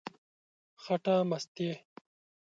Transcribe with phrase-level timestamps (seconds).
[0.83, 1.69] خټه مستې،